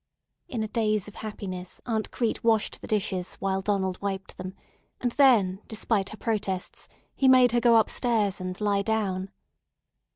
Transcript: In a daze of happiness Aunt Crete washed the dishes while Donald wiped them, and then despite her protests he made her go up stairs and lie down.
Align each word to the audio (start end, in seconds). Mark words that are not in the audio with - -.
In 0.47 0.63
a 0.63 0.67
daze 0.67 1.07
of 1.07 1.13
happiness 1.13 1.79
Aunt 1.85 2.09
Crete 2.09 2.43
washed 2.43 2.81
the 2.81 2.87
dishes 2.87 3.35
while 3.35 3.61
Donald 3.61 4.01
wiped 4.01 4.35
them, 4.35 4.55
and 4.99 5.11
then 5.11 5.61
despite 5.67 6.09
her 6.09 6.17
protests 6.17 6.87
he 7.13 7.27
made 7.27 7.51
her 7.51 7.59
go 7.59 7.75
up 7.75 7.87
stairs 7.91 8.41
and 8.41 8.59
lie 8.59 8.81
down. 8.81 9.29